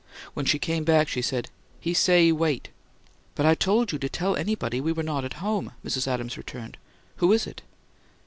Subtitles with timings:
[0.33, 2.69] When she came back she said: "He say he wait."
[3.35, 6.77] "But I told you to tell anybody we were not at home," Mrs Adams returned.
[7.17, 7.61] "Who is it?"